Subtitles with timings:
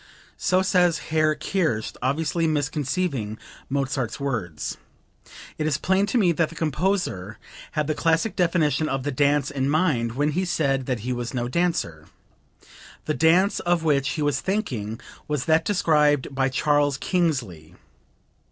[0.39, 3.37] [So says Herr Kerst obviously misconceiving
[3.69, 4.77] Mozart's words.
[5.59, 7.37] It is plain to me that the composer
[7.73, 11.35] had the classic definition of the dance in mind when he said that he was
[11.35, 12.07] no dancer.
[13.05, 17.75] The dance of which he was thinking was that described by Charles Kingsley.